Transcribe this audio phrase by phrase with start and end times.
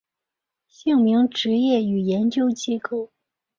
[0.67, 3.11] 姓名职业与研究机构